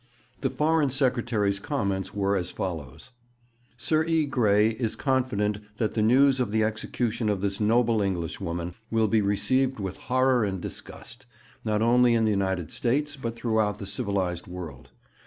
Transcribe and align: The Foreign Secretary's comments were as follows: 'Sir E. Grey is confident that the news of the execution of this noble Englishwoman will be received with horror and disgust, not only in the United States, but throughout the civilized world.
The 0.39 0.49
Foreign 0.49 0.89
Secretary's 0.89 1.59
comments 1.59 2.11
were 2.11 2.35
as 2.35 2.49
follows: 2.49 3.11
'Sir 3.77 4.03
E. 4.05 4.25
Grey 4.25 4.69
is 4.69 4.95
confident 4.95 5.59
that 5.77 5.93
the 5.93 6.01
news 6.01 6.39
of 6.39 6.49
the 6.49 6.63
execution 6.63 7.29
of 7.29 7.41
this 7.41 7.59
noble 7.61 8.01
Englishwoman 8.01 8.73
will 8.89 9.07
be 9.07 9.21
received 9.21 9.79
with 9.79 9.97
horror 9.97 10.43
and 10.43 10.59
disgust, 10.59 11.27
not 11.63 11.83
only 11.83 12.15
in 12.15 12.25
the 12.25 12.31
United 12.31 12.71
States, 12.71 13.15
but 13.15 13.35
throughout 13.35 13.77
the 13.77 13.85
civilized 13.85 14.47
world. 14.47 14.89